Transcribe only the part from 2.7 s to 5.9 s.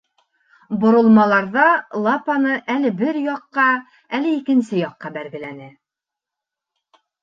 әле бер яҡҡа, әле икенсе яҡҡа бәргеләне.